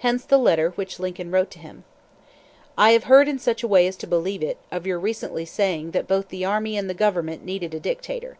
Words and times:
Hence 0.00 0.22
the 0.22 0.36
letter 0.36 0.72
which 0.72 1.00
Lincoln 1.00 1.30
wrote 1.30 1.50
to 1.52 1.58
him: 1.58 1.84
"I 2.76 2.90
have 2.90 3.04
heard 3.04 3.26
in 3.26 3.38
such 3.38 3.62
a 3.62 3.66
way 3.66 3.86
as 3.86 3.96
to 3.96 4.06
believe 4.06 4.42
it, 4.42 4.58
of 4.70 4.86
your 4.86 4.98
recently 5.00 5.46
saying 5.46 5.92
that 5.92 6.06
both 6.06 6.28
the 6.28 6.44
army 6.44 6.76
and 6.76 6.90
the 6.90 6.92
government 6.92 7.42
needed 7.42 7.72
a 7.72 7.80
dictator. 7.80 8.36